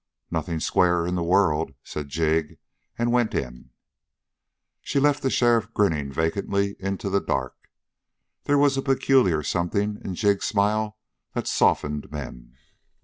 [0.31, 2.57] "Nothing squarer in the world," said Jig
[2.97, 3.69] and went in.
[4.81, 7.69] She left the sheriff grinning vacantly into the dark.
[8.45, 10.97] There was a peculiar something in Jig's smile
[11.33, 12.55] that softened men.